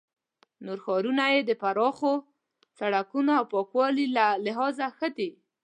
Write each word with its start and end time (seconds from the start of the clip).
نور 0.65 0.77
ښارونه 0.85 1.23
یې 1.33 1.41
د 1.45 1.51
پراخو 1.61 2.13
سړکونو 2.79 3.31
او 3.39 3.45
پاکوالي 3.53 4.05
له 4.17 4.25
لحاظه 4.45 4.87
ښه 4.97 5.07
دي. 5.17 5.29